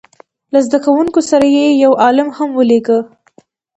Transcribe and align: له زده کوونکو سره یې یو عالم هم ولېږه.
له 0.53 0.59
زده 0.65 0.79
کوونکو 0.85 1.19
سره 1.29 1.45
یې 1.55 1.65
یو 1.83 1.91
عالم 2.03 2.29
هم 2.37 2.49
ولېږه. 2.57 2.99